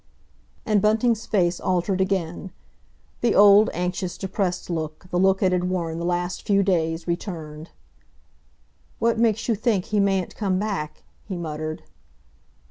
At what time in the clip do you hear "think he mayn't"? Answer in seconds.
9.53-10.35